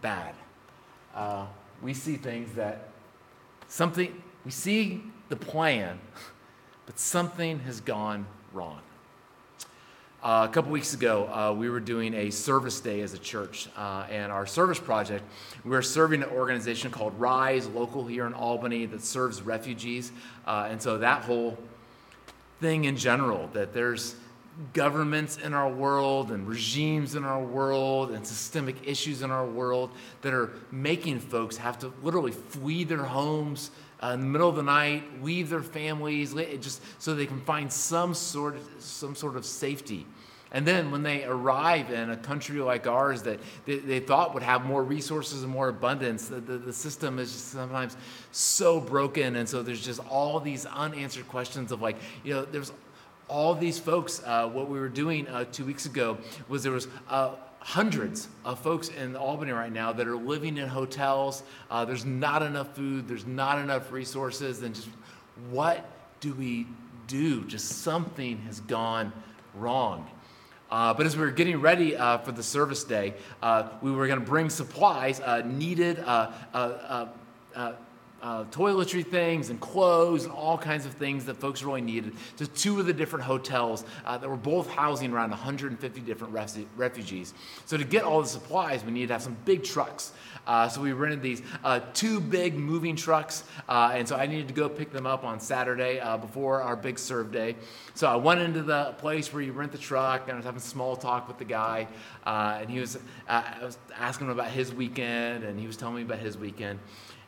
[0.00, 0.34] bad.
[1.14, 1.46] Uh,
[1.82, 2.88] we see things that
[3.68, 5.98] something, we see the plan,
[6.86, 8.80] but something has gone wrong.
[10.24, 13.68] Uh, a couple weeks ago, uh, we were doing a service day as a church,
[13.76, 15.22] uh, and our service project,
[15.64, 20.12] we were serving an organization called Rise, local here in Albany, that serves refugees.
[20.46, 21.58] Uh, and so that whole
[22.58, 24.16] thing in general, that there's
[24.72, 29.90] governments in our world and regimes in our world and systemic issues in our world
[30.22, 33.70] that are making folks have to literally flee their homes
[34.02, 37.70] uh, in the middle of the night, leave their families, just so they can find
[37.70, 40.06] some sort of, some sort of safety.
[40.54, 44.44] And then when they arrive in a country like ours that they, they thought would
[44.44, 47.96] have more resources and more abundance, the, the, the, system is just sometimes
[48.30, 49.34] so broken.
[49.34, 52.70] And so there's just all these unanswered questions of like, you know, there's
[53.26, 54.22] all these folks.
[54.24, 58.60] Uh, what we were doing uh, two weeks ago was there was uh, hundreds of
[58.60, 61.42] folks in Albany right now that are living in hotels.
[61.68, 64.88] Uh, there's not enough food, there's not enough resources, and just
[65.50, 65.84] what
[66.20, 66.68] do we
[67.08, 67.44] do?
[67.46, 69.12] Just something has gone
[69.56, 70.08] wrong.
[70.70, 74.06] Uh, but as we were getting ready uh, for the service day, uh, we were
[74.06, 75.98] going to bring supplies uh, needed
[78.24, 82.46] uh, toiletry things and clothes and all kinds of things that folks really needed to
[82.46, 86.32] two of the different hotels uh, that were both housing around 150 different
[86.76, 87.34] refugees.
[87.66, 90.12] So to get all the supplies, we needed to have some big trucks.
[90.46, 94.48] Uh, so we rented these uh, two big moving trucks, uh, and so I needed
[94.48, 97.56] to go pick them up on Saturday uh, before our big serve day.
[97.94, 100.60] So I went into the place where you rent the truck, and I was having
[100.60, 101.88] small talk with the guy,
[102.24, 102.98] and he was,
[103.28, 106.78] I was asking him about his weekend, and he was telling me about his weekend.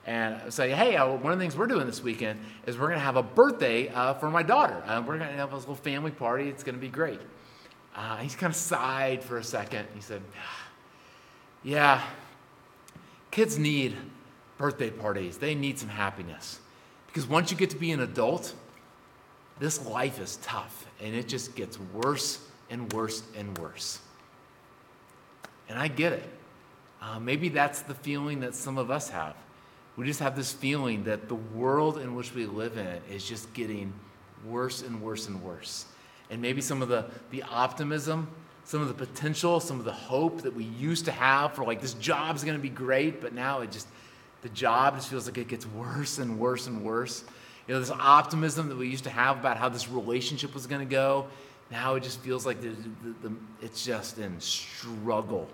[0.07, 2.99] And say, hey, uh, one of the things we're doing this weekend is we're going
[2.99, 4.81] to have a birthday uh, for my daughter.
[4.87, 6.49] Uh, we're going to have a little family party.
[6.49, 7.21] It's going to be great.
[8.21, 9.89] he's kind of sighed for a second.
[9.95, 10.23] He said,
[11.65, 12.03] yeah,
[13.37, 13.95] Kids need
[14.57, 16.59] birthday parties, they need some happiness.
[17.07, 18.55] Because once you get to be an adult,
[19.59, 22.39] this life is tough and it just gets worse
[22.71, 23.99] and worse and worse.
[25.69, 26.31] And I get it.
[27.03, 29.37] Uh, maybe that's the feeling that some of us have.
[29.97, 33.53] We just have this feeling that the world in which we live in is just
[33.55, 33.93] getting
[34.47, 35.87] worse and worse and worse.
[36.31, 38.29] And maybe some of the, the optimism
[38.67, 41.81] some of the potential, some of the hope that we used to have for like
[41.81, 43.87] this job's to be great, but now it just
[44.43, 47.25] the job just feels like it gets worse and worse and worse.
[47.67, 50.91] You know, this optimism that we used to have about how this relationship was to
[50.91, 51.27] go,
[51.71, 55.49] now it just feels like the, the, the, it's just in struggle.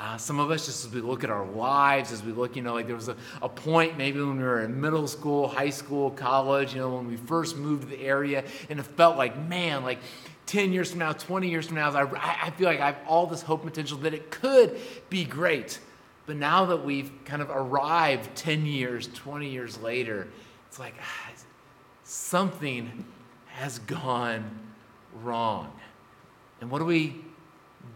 [0.00, 2.62] Uh, some of us, just as we look at our lives, as we look, you
[2.62, 5.68] know, like there was a, a point maybe when we were in middle school, high
[5.68, 9.36] school, college, you know, when we first moved to the area, and it felt like,
[9.46, 9.98] man, like
[10.46, 13.26] 10 years from now, 20 years from now, I, I feel like I have all
[13.26, 14.80] this hope potential that it could
[15.10, 15.78] be great.
[16.24, 20.28] But now that we've kind of arrived 10 years, 20 years later,
[20.66, 21.30] it's like ah,
[22.04, 23.04] something
[23.48, 24.50] has gone
[25.22, 25.70] wrong.
[26.62, 27.16] And what do we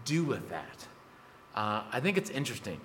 [0.05, 0.87] do with that?
[1.55, 2.81] Uh, I think it's interesting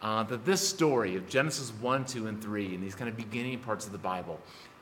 [0.00, 3.58] uh, that this story of Genesis 1, 2, and 3, and these kind of beginning
[3.58, 4.40] parts of the Bible,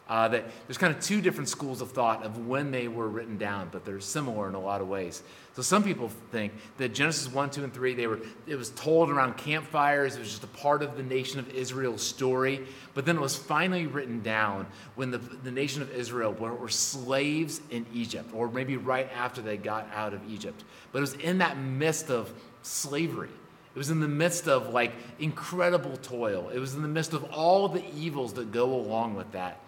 [0.08, 3.36] uh, that there's kind of two different schools of thought of when they were written
[3.36, 5.24] down, but they're similar in a lot of ways.
[5.54, 9.10] So some people think that Genesis 1, 2, and 3, they were, it was told
[9.10, 10.14] around campfires.
[10.14, 12.64] It was just a part of the nation of Israel's story.
[12.94, 16.68] But then it was finally written down when the, the nation of Israel were, were
[16.68, 20.62] slaves in Egypt, or maybe right after they got out of Egypt.
[20.92, 22.32] But it was in that midst of
[22.66, 23.30] slavery.
[23.74, 26.48] It was in the midst of like incredible toil.
[26.48, 29.60] It was in the midst of all the evils that go along with that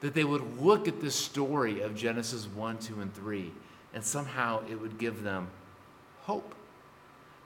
[0.00, 3.52] that they would look at this story of Genesis 1, 2, and 3,
[3.94, 5.48] and somehow it would give them
[6.22, 6.54] hope.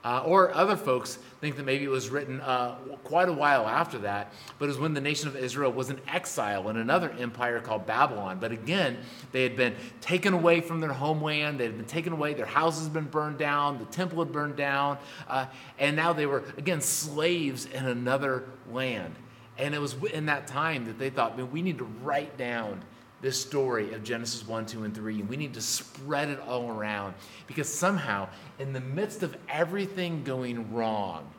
[0.05, 3.97] Uh, or other folks think that maybe it was written uh, quite a while after
[3.97, 7.59] that, but it was when the nation of Israel was in exile in another empire
[7.59, 8.37] called Babylon.
[8.39, 8.99] But again,
[9.31, 12.83] they had been taken away from their homeland, they had been taken away, their houses
[12.83, 15.47] had been burned down, the temple had burned down, uh,
[15.79, 19.15] and now they were, again, slaves in another land.
[19.57, 22.83] And it was in that time that they thought, man, we need to write down
[23.21, 25.21] this story of Genesis 1, 2, and 3.
[25.21, 27.15] And we need to spread it all around
[27.47, 28.27] because somehow,
[28.59, 31.29] in the midst of everything going wrong,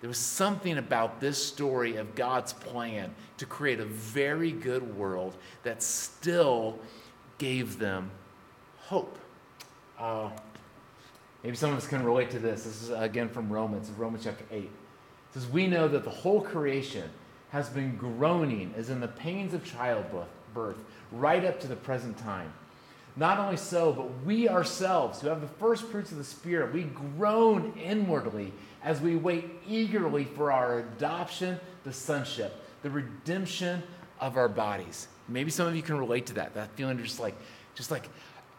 [0.00, 5.36] there was something about this story of God's plan to create a very good world
[5.64, 6.78] that still
[7.38, 8.10] gave them
[8.76, 9.18] hope.
[9.98, 10.30] Uh,
[11.42, 12.62] maybe some of us can relate to this.
[12.62, 14.70] This is again from Romans, Romans chapter 8 It
[15.32, 17.10] says, We know that the whole creation
[17.50, 20.28] has been groaning as in the pains of childbirth
[21.12, 22.52] right up to the present time.
[23.16, 26.84] Not only so, but we ourselves, who have the first fruits of the Spirit, we
[26.84, 28.52] groan inwardly
[28.84, 33.82] as we wait eagerly for our adoption, the sonship, the redemption
[34.20, 35.08] of our bodies.
[35.28, 36.54] Maybe some of you can relate to that.
[36.54, 37.34] That feeling just like,
[37.74, 38.08] just like,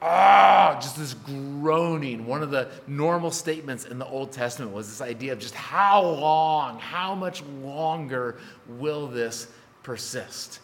[0.01, 2.25] ah, just this groaning.
[2.25, 6.03] One of the normal statements in the Old Testament was this idea of just how
[6.03, 8.37] long, how much longer
[8.67, 9.47] will this
[9.83, 10.59] persist?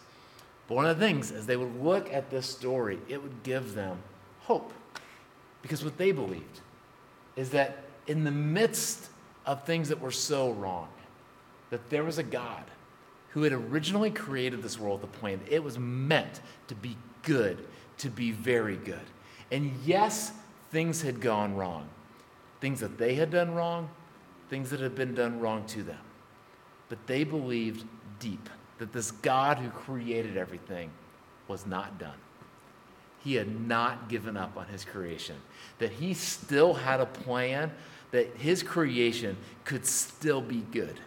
[0.68, 3.74] But one of the things, as they would look at this story, it would give
[3.74, 3.98] them
[4.40, 4.72] hope.
[5.62, 6.60] Because what they believed
[7.36, 9.08] is that in the midst
[9.44, 10.88] of things that were so wrong,
[11.70, 12.64] that there was a God
[13.30, 15.40] who had originally created this world with a plan.
[15.48, 17.66] It was meant to be good,
[17.98, 18.98] to be very good.
[19.50, 20.32] And yes,
[20.70, 21.88] things had gone wrong.
[22.60, 23.90] Things that they had done wrong,
[24.48, 26.00] things that had been done wrong to them.
[26.88, 27.84] But they believed
[28.18, 28.48] deep
[28.78, 30.90] that this God who created everything
[31.48, 32.18] was not done.
[33.22, 35.36] He had not given up on his creation,
[35.78, 37.72] that he still had a plan,
[38.12, 41.00] that his creation could still be good,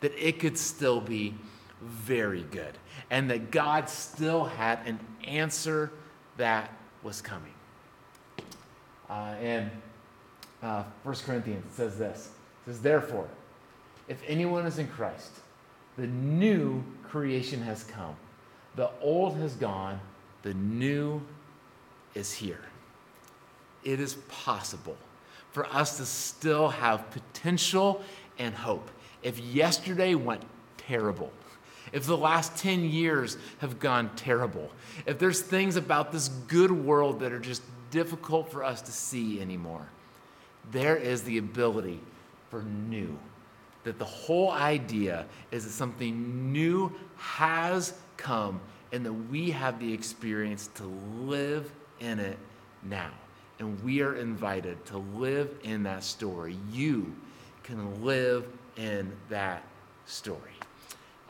[0.00, 1.34] that it could still be
[1.80, 2.76] very good,
[3.10, 5.92] and that God still had an answer
[6.36, 7.54] that was coming.
[9.08, 9.70] Uh, in
[10.62, 12.30] uh, 1 Corinthians, says this.
[12.66, 13.28] It says, Therefore,
[14.08, 15.30] if anyone is in Christ,
[15.96, 18.16] the new creation has come.
[18.76, 20.00] The old has gone,
[20.42, 21.20] the new
[22.14, 22.60] is here.
[23.84, 24.96] It is possible
[25.52, 28.02] for us to still have potential
[28.38, 28.90] and hope.
[29.22, 30.42] If yesterday went
[30.76, 31.32] terrible,
[31.92, 34.70] if the last 10 years have gone terrible,
[35.06, 39.40] if there's things about this good world that are just difficult for us to see
[39.40, 39.88] anymore,
[40.70, 42.00] there is the ability
[42.50, 43.18] for new.
[43.84, 48.60] That the whole idea is that something new has come
[48.92, 50.84] and that we have the experience to
[51.22, 51.70] live
[52.00, 52.38] in it
[52.82, 53.10] now.
[53.58, 56.56] And we are invited to live in that story.
[56.72, 57.14] You
[57.62, 59.62] can live in that
[60.06, 60.38] story.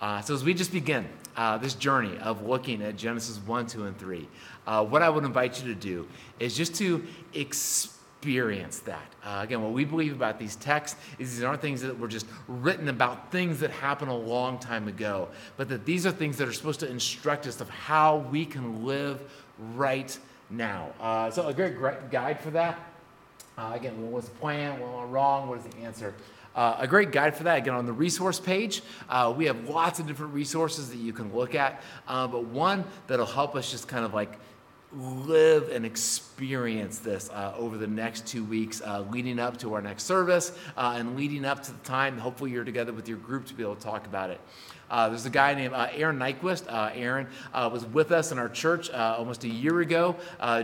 [0.01, 3.84] Uh, so, as we just begin uh, this journey of looking at Genesis 1, 2,
[3.84, 4.28] and 3,
[4.66, 9.12] uh, what I would invite you to do is just to experience that.
[9.25, 12.27] Uh, again, what we believe about these texts is these aren't things that were just
[12.49, 16.49] written about things that happened a long time ago, but that these are things that
[16.49, 19.21] are supposed to instruct us of how we can live
[19.75, 20.18] right
[20.51, 20.91] now.
[21.01, 22.79] Uh, so, a great guide for that.
[23.57, 24.79] Uh, again, what was the plan?
[24.81, 25.49] What went wrong?
[25.49, 26.14] What is the answer?
[26.55, 30.01] Uh, a great guide for that, again, on the resource page, uh, we have lots
[30.01, 33.87] of different resources that you can look at, uh, but one that'll help us just
[33.87, 34.37] kind of like
[34.93, 39.82] live and experience this uh, over the next two weeks, uh, leading up to our
[39.82, 42.18] next service uh, and leading up to the time.
[42.18, 44.41] Hopefully, you're together with your group to be able to talk about it.
[44.91, 46.66] Uh, there's a guy named uh, Aaron Niequist.
[46.68, 50.16] Uh, Aaron was with us in our church almost a year ago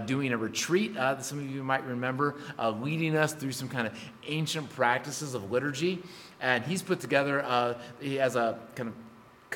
[0.05, 3.97] doing a retreat that some of you might remember, leading us through some kind of
[4.27, 6.03] ancient practices of liturgy.
[6.41, 8.95] And he's put together, he has a kind of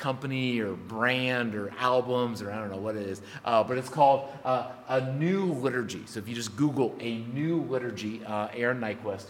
[0.01, 3.87] company or brand or albums or I don't know what it is, uh, but it's
[3.87, 6.01] called uh, A New Liturgy.
[6.07, 9.27] So if you just Google A New Liturgy, uh, Aaron Niequist,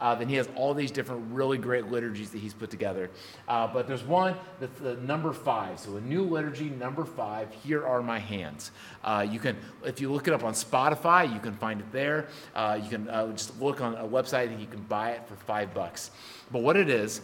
[0.00, 3.10] uh, then he has all these different really great liturgies that he's put together.
[3.46, 5.78] Uh, but there's one that's the number five.
[5.78, 8.70] So a new liturgy, number five, Here Are My Hands.
[9.04, 12.28] Uh, you can, if you look it up on Spotify, you can find it there.
[12.56, 13.06] You can
[13.36, 16.10] just look on a website and you can buy it for five bucks.
[16.50, 17.20] But what it is,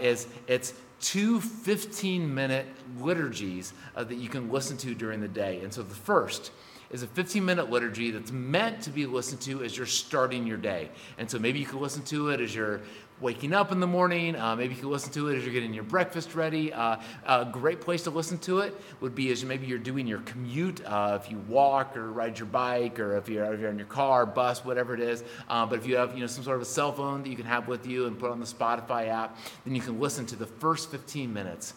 [0.00, 2.66] is it's two 15 minute
[3.00, 5.60] liturgies uh, that you can listen to during the day.
[5.62, 6.50] And so the first,
[6.90, 10.56] is a 15 minute liturgy that's meant to be listened to as you're starting your
[10.56, 10.90] day.
[11.18, 12.80] And so maybe you can listen to it as you're
[13.20, 14.36] waking up in the morning.
[14.36, 16.72] Uh, maybe you can listen to it as you're getting your breakfast ready.
[16.72, 20.20] Uh, a great place to listen to it would be as maybe you're doing your
[20.20, 23.78] commute, uh, if you walk or ride your bike, or if you're, if you're in
[23.78, 25.24] your car, bus, whatever it is.
[25.48, 27.36] Uh, but if you have you know some sort of a cell phone that you
[27.36, 30.36] can have with you and put on the Spotify app, then you can listen to
[30.36, 31.74] the first 15 minutes.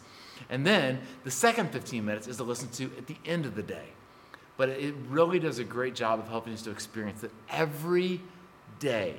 [0.49, 3.63] And then the second 15 minutes is to listen to at the end of the
[3.63, 3.85] day
[4.59, 8.19] but it really does a great job of helping us to experience that every
[8.79, 9.15] day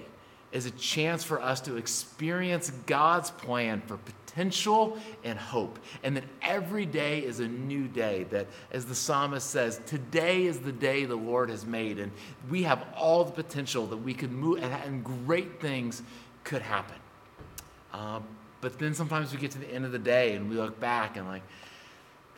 [0.52, 5.78] is a chance for us to experience God's plan for potential and hope.
[6.02, 8.24] And that every day is a new day.
[8.24, 12.00] That, as the psalmist says, today is the day the Lord has made.
[12.00, 12.12] And
[12.50, 16.02] we have all the potential that we could move, and, and great things
[16.44, 16.96] could happen.
[17.94, 18.20] Uh,
[18.60, 21.16] but then sometimes we get to the end of the day and we look back
[21.16, 21.42] and, like,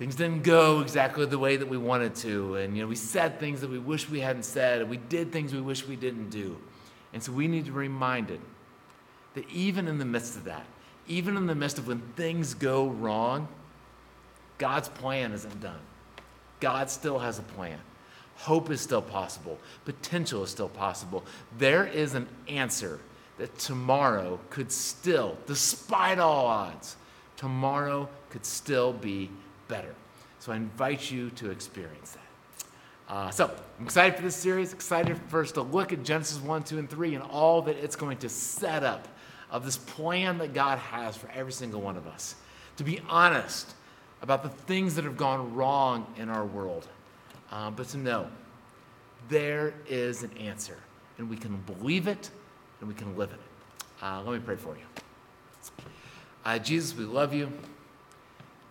[0.03, 3.39] things didn't go exactly the way that we wanted to and you know we said
[3.39, 6.29] things that we wish we hadn't said and we did things we wish we didn't
[6.29, 6.59] do.
[7.13, 8.41] And so we need to be reminded
[9.37, 10.67] that even in the midst of that
[11.07, 13.47] even in the midst of when things go wrong
[14.59, 15.79] god's plan isn't done.
[16.59, 17.79] God still has a plan.
[18.35, 19.57] Hope is still possible.
[19.85, 21.23] Potential is still possible.
[21.59, 22.99] There is an answer
[23.39, 26.97] that tomorrow could still despite all odds
[27.37, 29.31] tomorrow could still be
[29.73, 29.95] better.
[30.39, 33.15] So I invite you to experience that.
[33.15, 36.79] Uh, so I'm excited for this series, excited us to look at Genesis 1, 2,
[36.79, 39.09] and 3 and all that it's going to set up
[39.51, 42.35] of this plan that God has for every single one of us.
[42.77, 43.75] To be honest
[44.21, 46.87] about the things that have gone wrong in our world,
[47.51, 48.29] uh, but to know
[49.31, 50.77] there is an answer,
[51.17, 52.31] and we can believe it
[52.81, 54.05] and we can live in it.
[54.05, 54.85] Uh, let me pray for you.
[56.45, 57.51] Uh, Jesus, we love you.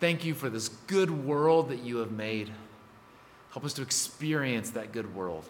[0.02, 2.52] Thank you for this good world that you have made.
[3.52, 5.46] Help us to experience that good world.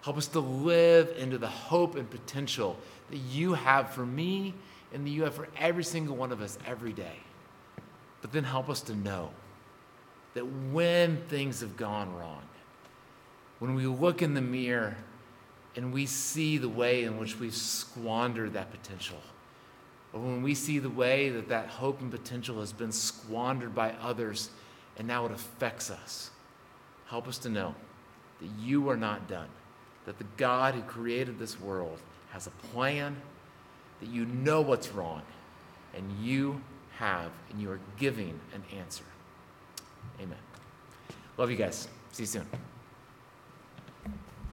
[0.00, 2.78] Help us to live into the hope and potential
[3.10, 4.54] that you have for me
[4.94, 7.18] and that you have for every single one of us every day.
[8.22, 9.28] But then help us to know
[10.32, 12.42] that when things have gone wrong,
[13.58, 14.96] when we look in the mirror
[15.76, 19.18] and we see the way in which we've squandered that potential,
[20.16, 23.92] or when we see the way that that hope and potential has been squandered by
[24.00, 24.48] others
[24.96, 26.30] and now it affects us,
[27.08, 27.74] help us to know
[28.40, 29.48] that you are not done,
[30.06, 31.98] that the God who created this world
[32.30, 33.14] has a plan,
[34.00, 35.20] that you know what's wrong,
[35.94, 36.62] and you
[36.92, 39.04] have, and you are giving an answer.
[40.18, 40.38] Amen.
[41.36, 41.88] Love you guys.
[42.12, 42.46] See you soon.